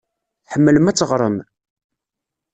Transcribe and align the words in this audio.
Tḥemmlem 0.45 0.89
ad 0.89 0.95
teɣrem? 0.97 1.37